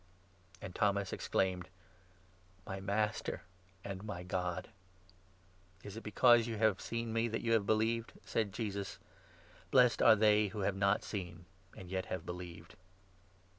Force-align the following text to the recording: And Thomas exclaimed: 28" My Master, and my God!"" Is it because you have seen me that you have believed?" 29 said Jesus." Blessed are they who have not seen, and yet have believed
And 0.63 0.73
Thomas 0.73 1.13
exclaimed: 1.13 1.69
28" 2.63 2.65
My 2.65 2.81
Master, 2.81 3.43
and 3.83 4.03
my 4.03 4.23
God!"" 4.23 4.69
Is 5.83 5.95
it 5.95 6.01
because 6.01 6.47
you 6.47 6.57
have 6.57 6.81
seen 6.81 7.13
me 7.13 7.27
that 7.27 7.43
you 7.43 7.51
have 7.51 7.67
believed?" 7.67 8.09
29 8.23 8.27
said 8.27 8.51
Jesus." 8.53 8.97
Blessed 9.69 10.01
are 10.01 10.15
they 10.15 10.47
who 10.47 10.61
have 10.61 10.75
not 10.75 11.03
seen, 11.03 11.45
and 11.77 11.91
yet 11.91 12.07
have 12.07 12.25
believed 12.25 12.73